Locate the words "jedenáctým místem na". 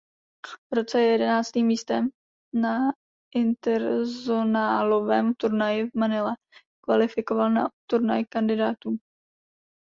1.01-2.77